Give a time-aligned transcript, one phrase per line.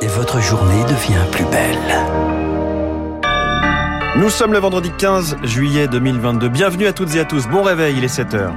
[0.00, 1.78] et votre journée devient plus belle.
[4.16, 6.48] Nous sommes le vendredi 15 juillet 2022.
[6.48, 7.46] Bienvenue à toutes et à tous.
[7.48, 8.54] Bon réveil, il est 7 heures.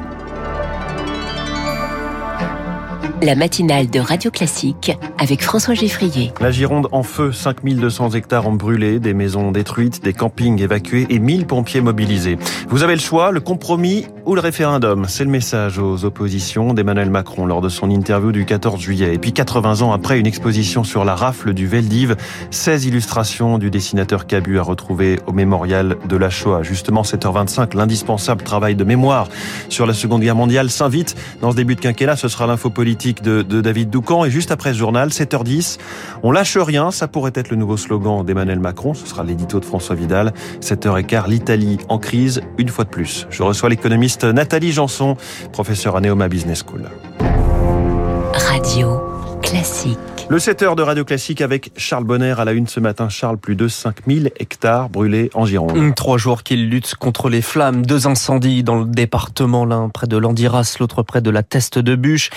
[3.23, 6.33] La matinale de Radio Classique avec François Geffrier.
[6.41, 11.19] La Gironde en feu, 5200 hectares ont brûlé, des maisons détruites, des campings évacués et
[11.19, 12.39] 1000 pompiers mobilisés.
[12.69, 15.05] Vous avez le choix, le compromis ou le référendum.
[15.07, 19.13] C'est le message aux oppositions d'Emmanuel Macron lors de son interview du 14 juillet.
[19.13, 22.15] Et puis 80 ans après une exposition sur la rafle du Veldiv,
[22.49, 26.63] 16 illustrations du dessinateur Cabu à retrouver au mémorial de la Shoah.
[26.63, 29.27] Justement, 7h25, l'indispensable travail de mémoire
[29.69, 32.15] sur la Seconde Guerre mondiale s'invite dans ce début de quinquennat.
[32.15, 34.25] Ce sera l'info politique de, David Doucan.
[34.25, 35.77] Et juste après ce journal, 7h10,
[36.23, 36.91] on lâche rien.
[36.91, 38.93] Ça pourrait être le nouveau slogan d'Emmanuel Macron.
[38.93, 40.33] Ce sera l'édito de François Vidal.
[40.61, 43.27] 7h15, l'Italie en crise, une fois de plus.
[43.29, 45.17] Je reçois l'économiste Nathalie Janson,
[45.51, 46.89] professeure à Neoma Business School.
[48.33, 49.01] Radio
[49.41, 50.20] classique.
[50.31, 53.09] Le 7 heures de Radio Classique avec Charles Bonner à la une ce matin.
[53.09, 55.93] Charles, plus de 5000 hectares brûlés en Gironde.
[55.93, 57.85] Trois jours qu'il lutte contre les flammes.
[57.85, 61.97] Deux incendies dans le département, l'un près de Landiras, l'autre près de la Teste de
[61.97, 62.29] Bûche.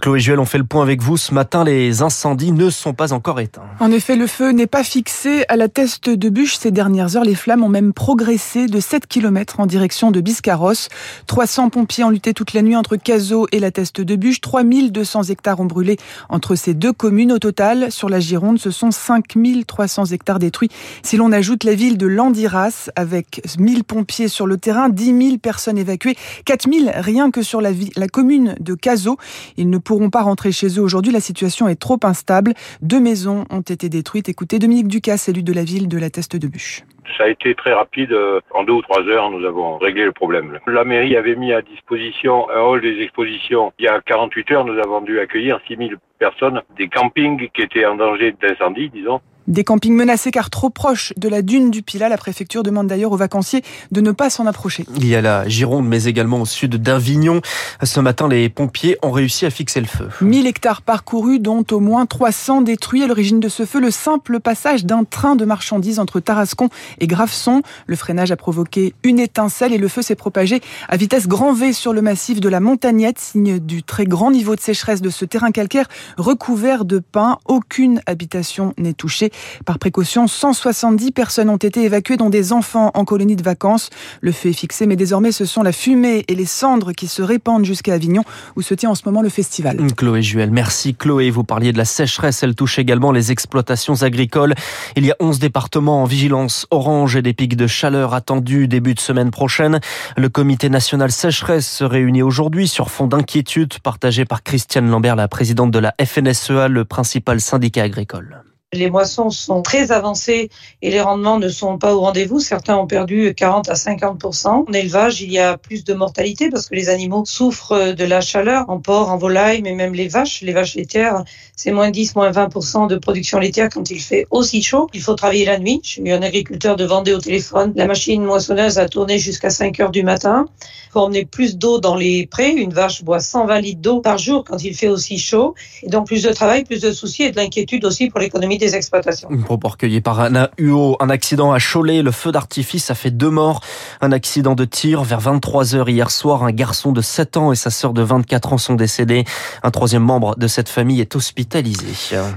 [0.00, 1.16] Chloé Juel, on fait le point avec vous.
[1.16, 3.64] Ce matin, les incendies ne sont pas encore éteints.
[3.80, 6.54] En effet, le feu n'est pas fixé à la Teste de Bûche.
[6.54, 10.88] Ces dernières heures, les flammes ont même progressé de 7 km en direction de Biscarrosse.
[11.26, 14.40] 300 pompiers ont lutté toute la nuit entre Cazaux et la Teste de Bûche.
[14.40, 15.96] 3200 hectares ont brûlé
[16.28, 20.68] entre ces deux communes total, sur la Gironde, ce sont 5300 hectares détruits.
[21.02, 25.38] Si l'on ajoute la ville de Landiras, avec 1000 pompiers sur le terrain, 10 000
[25.38, 29.16] personnes évacuées, 4000 rien que sur la, la commune de Cazaux.
[29.56, 31.12] Ils ne pourront pas rentrer chez eux aujourd'hui.
[31.12, 32.54] La situation est trop instable.
[32.82, 34.28] Deux maisons ont été détruites.
[34.28, 36.84] Écoutez, Dominique Ducasse, élu de la ville de la Teste de Bûche.
[37.16, 38.16] Ça a été très rapide.
[38.52, 40.58] En deux ou trois heures, nous avons réglé le problème.
[40.66, 43.72] La mairie avait mis à disposition un hall des expositions.
[43.78, 47.86] Il y a 48 heures, nous avons dû accueillir 6000 personnes, des campings qui étaient
[47.86, 49.20] en danger d'incendie, disons.
[49.48, 52.08] Des campings menacés car trop proches de la dune du Pilat.
[52.08, 54.84] La préfecture demande d'ailleurs aux vacanciers de ne pas s'en approcher.
[54.96, 57.40] Il y a la Gironde, mais également au sud d'Avignon.
[57.82, 60.08] Ce matin, les pompiers ont réussi à fixer le feu.
[60.20, 63.02] 1000 hectares parcourus, dont au moins 300 détruits.
[63.02, 67.06] À l'origine de ce feu, le simple passage d'un train de marchandises entre Tarascon et
[67.06, 67.62] Graveson.
[67.86, 71.72] Le freinage a provoqué une étincelle et le feu s'est propagé à vitesse grand V
[71.72, 75.24] sur le massif de la Montagnette, signe du très grand niveau de sécheresse de ce
[75.24, 77.38] terrain calcaire recouvert de pins.
[77.46, 79.29] Aucune habitation n'est touchée.
[79.64, 83.90] Par précaution, 170 personnes ont été évacuées, dont des enfants en colonie de vacances.
[84.20, 87.22] Le feu est fixé, mais désormais ce sont la fumée et les cendres qui se
[87.22, 88.24] répandent jusqu'à Avignon,
[88.56, 89.78] où se tient en ce moment le festival.
[89.96, 91.30] Chloé Juel, merci Chloé.
[91.30, 94.54] Vous parliez de la sécheresse, elle touche également les exploitations agricoles.
[94.96, 98.94] Il y a 11 départements en vigilance orange et des pics de chaleur attendus début
[98.94, 99.80] de semaine prochaine.
[100.16, 105.28] Le comité national sécheresse se réunit aujourd'hui sur fond d'inquiétude partagée par Christiane Lambert, la
[105.28, 108.42] présidente de la FNSEA, le principal syndicat agricole.
[108.72, 110.48] Les moissons sont très avancées
[110.80, 112.38] et les rendements ne sont pas au rendez-vous.
[112.38, 116.68] Certains ont perdu 40 à 50 En élevage, il y a plus de mortalité parce
[116.68, 120.42] que les animaux souffrent de la chaleur en porc, en volaille, mais même les vaches.
[120.42, 121.24] Les vaches laitières,
[121.56, 124.86] c'est moins 10, moins 20% de production laitière quand il fait aussi chaud.
[124.94, 125.80] Il faut travailler la nuit.
[125.82, 127.72] J'ai eu un agriculteur de Vendée au téléphone.
[127.74, 130.46] La machine moissonneuse a tourné jusqu'à 5 heures du matin.
[130.62, 132.52] Il faut emmener plus d'eau dans les prés.
[132.52, 135.56] Une vache boit 120 litres d'eau par jour quand il fait aussi chaud.
[135.82, 138.76] Et donc plus de travail, plus de soucis et de l'inquiétude aussi pour l'économie des
[138.76, 139.28] exploitations.
[139.30, 140.96] Une propos recueilli par Anna Huot.
[141.00, 143.60] Un accident à Cholet, le feu d'artifice a fait deux morts.
[144.00, 146.44] Un accident de tir vers 23 heures hier soir.
[146.44, 149.24] Un garçon de 7 ans et sa sœur de 24 ans sont décédés.
[149.62, 151.86] Un troisième membre de cette famille est hospitalisé.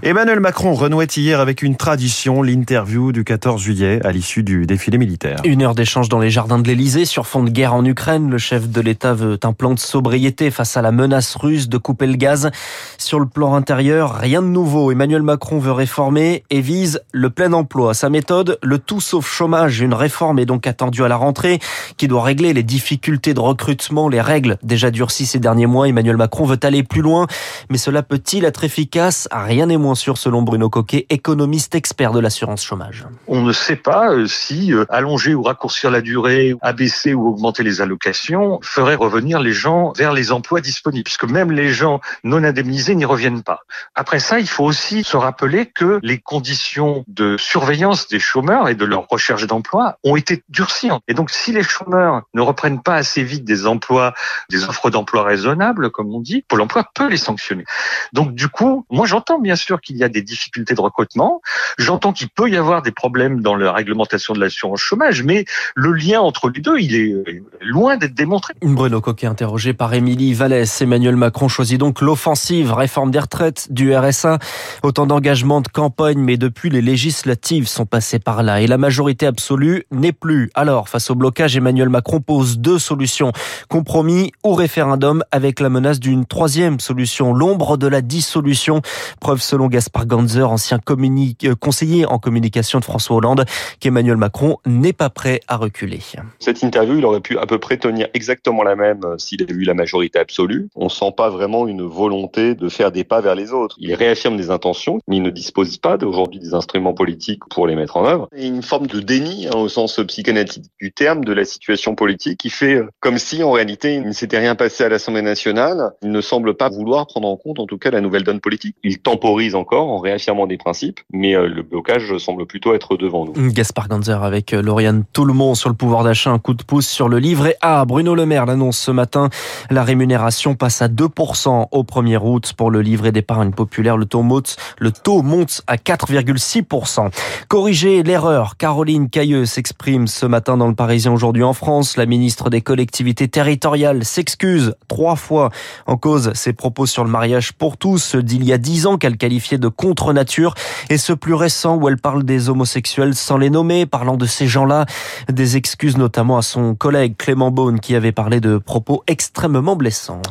[0.02, 4.98] Emmanuel Macron renouait hier avec une tradition, l'interview du 14 juillet à l'issue du défilé
[4.98, 5.42] militaire.
[5.44, 8.30] Une heure d'échange dans les jardins de l'Elysée sur fond de guerre en Ukraine.
[8.30, 11.78] Le chef de l'État veut un plan de sobriété face à la menace russe de
[11.78, 12.50] couper le gaz.
[12.98, 14.92] Sur le plan intérieur, rien de nouveau.
[14.92, 17.94] Emmanuel Macron veut réformer et vise le plein emploi.
[17.94, 19.82] Sa méthode, le tout sauf chômage.
[19.82, 21.60] Une réforme est donc attendue à la rentrée
[21.98, 25.88] qui doit régler les difficultés de recrutement, les règles déjà durcies ces derniers mois.
[25.88, 27.28] Emmanuel Macron veut aller plus loin,
[27.70, 29.28] mais cela peut-il être efficace?
[29.32, 33.06] Rien n'est moins sûr selon Bruno Coquet, économiste expert de l'assurance chômage.
[33.28, 37.64] On ne sait pas euh, si euh, allonger ou raccourcir la durée, abaisser ou augmenter
[37.64, 42.44] les allocations ferait revenir les gens vers les emplois disponibles, puisque même les gens non
[42.44, 43.62] indemnisés n'y reviennent pas.
[43.96, 48.76] Après ça, il faut aussi se rappeler que les conditions de surveillance des chômeurs et
[48.76, 50.90] de leur recherche d'emploi ont été durcies.
[51.08, 54.14] Et donc, si les chômeurs ne reprennent pas assez vite des emplois,
[54.52, 57.64] des offres d'emploi raisonnables, comme on dit, Pôle emploi peut les sanctionner.
[58.12, 61.42] Donc, du coup, moi, j'entends bien sûr qu'il y a des difficultés de recrutement.
[61.78, 65.94] J'entends qu'il peut y avoir des problèmes dans la réglementation de l'assurance chômage, mais le
[65.94, 68.54] lien entre les deux, il est loin d'être démontré.
[68.62, 70.82] Bruno Coquet interrogé par Émilie Vallès.
[70.82, 74.40] Emmanuel Macron choisit donc l'offensive réforme des retraites, du RSA,
[74.84, 78.80] autant d'engagements de campagne campagne, mais depuis les législatives sont passées par là et la
[78.80, 80.50] majorité absolue n'est plus.
[80.56, 83.32] Alors, face au blocage, Emmanuel Macron pose deux solutions.
[83.70, 88.82] Compromis ou référendum avec la menace d'une troisième solution, l'ombre de la dissolution.
[89.20, 93.46] Preuve selon Gaspard Ganzer, ancien euh, conseiller en communication de François Hollande,
[93.80, 96.00] qu'Emmanuel Macron n'est pas prêt à reculer.
[96.40, 99.54] Cette interview, il aurait pu à peu près tenir exactement la même euh, s'il avait
[99.54, 100.70] eu la majorité absolue.
[100.76, 103.76] On sent pas vraiment une volonté de faire des pas vers les autres.
[103.78, 107.76] Il réaffirme des intentions, mais il ne dispose pas aujourd'hui des instruments politiques pour les
[107.76, 108.30] mettre en œuvre.
[108.36, 111.44] Il y a une forme de déni, hein, au sens psychanalytique du terme, de la
[111.44, 114.90] situation politique qui fait euh, comme si en réalité il ne s'était rien passé à
[114.90, 115.92] l'Assemblée nationale.
[116.02, 118.78] Il ne semble pas vouloir prendre en compte en tout cas la nouvelle donne politique.
[118.84, 123.26] Il temporise encore en réaffirmant des principes, mais euh, le blocage semble plutôt être devant
[123.26, 123.34] nous.
[123.52, 127.20] Gaspard Ganzer avec Lauriane Toulmont sur le pouvoir d'achat, un coup de pouce sur le
[127.20, 127.84] livret A.
[127.84, 129.30] Bruno Le Maire l'annonce ce matin.
[129.70, 133.98] La rémunération passe à 2% au 1er août pour le livret d'épargne populaire.
[133.98, 137.10] Le taux monte, le taux monte à 4,6%.
[137.48, 138.58] Corriger l'erreur.
[138.58, 141.98] Caroline Cailleux s'exprime ce matin dans le Parisien aujourd'hui en France.
[141.98, 145.50] La ministre des collectivités territoriales s'excuse trois fois
[145.86, 149.18] en cause ses propos sur le mariage pour tous d'il y a dix ans qu'elle
[149.18, 150.54] qualifiait de contre-nature
[150.90, 154.48] et ce plus récent où elle parle des homosexuels sans les nommer, parlant de ces
[154.48, 154.86] gens-là,
[155.30, 160.22] des excuses notamment à son collègue Clément Beaune qui avait parlé de propos extrêmement blessants.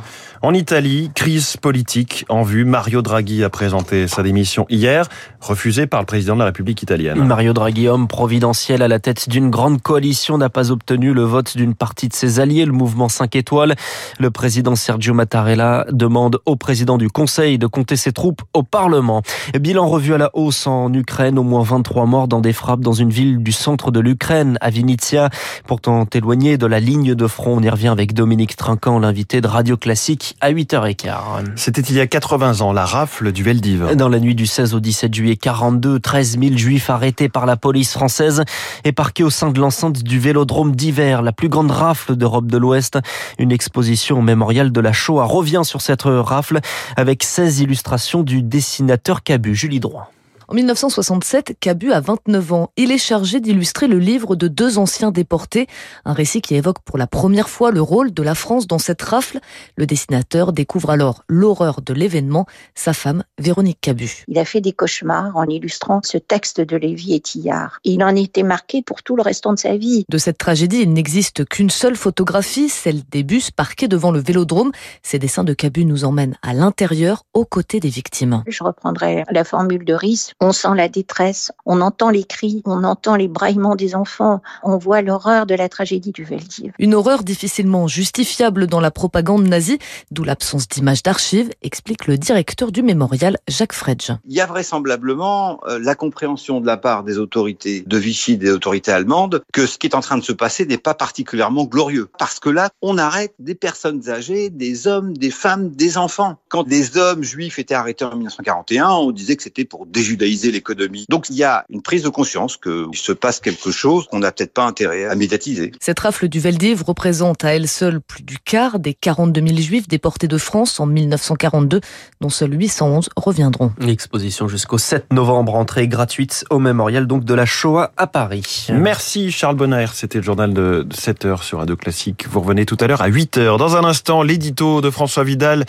[0.44, 2.64] En Italie, crise politique en vue.
[2.64, 5.08] Mario Draghi a présenté sa démission hier,
[5.40, 7.22] refusée par le président de la République italienne.
[7.24, 11.56] Mario Draghi, homme providentiel à la tête d'une grande coalition, n'a pas obtenu le vote
[11.56, 13.74] d'une partie de ses alliés, le mouvement 5 étoiles.
[14.19, 19.22] Le président Sergio Mattarella demande au président du Conseil de compter ses troupes au Parlement.
[19.58, 22.92] Bilan revu à la hausse en Ukraine, au moins 23 morts dans des frappes dans
[22.92, 25.30] une ville du centre de l'Ukraine, à Vinitsia,
[25.66, 27.56] pourtant éloignée de la ligne de front.
[27.56, 31.12] On y revient avec Dominique Trinquant, l'invité de Radio Classique à 8h15.
[31.56, 33.94] C'était il y a 80 ans, la rafle du Veldiv.
[33.96, 37.56] Dans la nuit du 16 au 17 juillet 42, 13 000 juifs arrêtés par la
[37.56, 38.44] police française
[38.85, 42.59] et parqués au sein de l'enceinte du Vélodrome d'hiver, la plus grande rafle d'Europe de
[42.59, 42.99] l'Ouest.
[43.38, 46.61] Une exposition au mémorial de la Shoah revient sur cette rafle
[46.97, 50.11] avec 16 illustrations du dessinateur Cabu, Julie Droit.
[50.52, 52.69] En 1967, Cabu a 29 ans.
[52.76, 55.66] Il est chargé d'illustrer le livre de deux anciens déportés,
[56.04, 59.00] un récit qui évoque pour la première fois le rôle de la France dans cette
[59.00, 59.40] rafle.
[59.78, 62.44] Le dessinateur découvre alors l'horreur de l'événement,
[62.75, 64.25] sa femme Véronique Cabu.
[64.28, 67.78] Il a fait des cauchemars en illustrant ce texte de Lévi et Tillard.
[67.84, 70.04] il en était marqué pour tout le restant de sa vie.
[70.10, 74.70] De cette tragédie, il n'existe qu'une seule photographie, celle des bus parqués devant le vélodrome.
[75.02, 78.43] Ces dessins de Cabu nous emmènent à l'intérieur, aux côtés des victimes.
[78.46, 82.82] Je reprendrai la formule de Ries on sent la détresse, on entend les cris, on
[82.82, 86.72] entend les braillements des enfants, on voit l'horreur de la tragédie du Veldiv.
[86.80, 89.78] Une horreur difficilement justifiable dans la propagande nazie,
[90.10, 94.10] d'où l'absence d'images d'archives, explique le directeur du mémorial, Jacques Fredge.
[94.26, 98.50] Il y a vraisemblablement euh, la compréhension de la part des autorités de Vichy, des
[98.50, 102.08] autorités allemandes, que ce qui est en train de se passer n'est pas particulièrement glorieux.
[102.18, 106.36] Parce que là, on arrête des personnes âgées, des hommes, des femmes, des enfants.
[106.48, 111.06] Quand les hommes juifs étaient arrêtés en 1941, on disait que c'était pour déjudaïser l'économie.
[111.08, 114.32] Donc il y a une prise de conscience qu'il se passe quelque chose qu'on n'a
[114.32, 115.73] peut-être pas intérêt à médiatiser.
[115.81, 119.88] Cette rafle du Veldiv représente à elle seule plus du quart des 42 000 juifs
[119.88, 121.81] déportés de France en 1942,
[122.20, 123.73] dont seuls 811 reviendront.
[123.79, 128.66] L'exposition jusqu'au 7 novembre, entrée gratuite au mémorial donc de la Shoah à Paris.
[128.73, 132.26] Merci Charles Bonner, c'était le journal de 7 heures sur Radio Classique.
[132.28, 133.59] Vous revenez tout à l'heure à 8 heures.
[133.59, 135.64] Dans un instant, l'édito de François Vidal.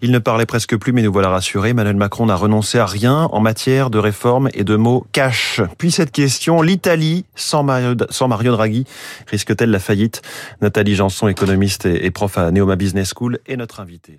[0.00, 1.70] Il ne parlait presque plus, mais nous voilà rassurés.
[1.70, 5.60] Emmanuel Macron n'a renoncé à rien en matière de réforme et de mots cash.
[5.78, 8.84] Puis cette question, l'Italie sans Mario, sans Mario Draghi
[9.26, 10.22] risque-t-elle la faillite?
[10.60, 14.18] Nathalie Janson, économiste et prof à Neoma Business School, est notre invitée.